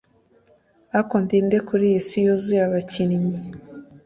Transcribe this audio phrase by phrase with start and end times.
[0.97, 3.39] ariko ndi nde kuriyi si yuzuye abakinnyi